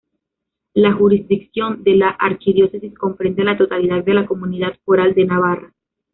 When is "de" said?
1.83-1.93, 4.03-4.15, 5.13-5.25